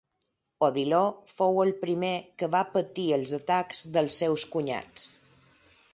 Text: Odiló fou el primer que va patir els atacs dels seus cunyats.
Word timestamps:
Odiló 0.67 1.01
fou 1.33 1.59
el 1.65 1.69
primer 1.83 2.13
que 2.43 2.49
va 2.57 2.63
patir 2.77 3.07
els 3.21 3.37
atacs 3.41 3.85
dels 3.99 4.19
seus 4.23 4.51
cunyats. 4.57 5.09